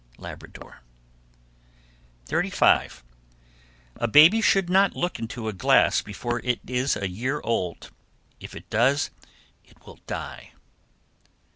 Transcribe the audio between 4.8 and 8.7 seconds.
look into a glass before it is a year old; if it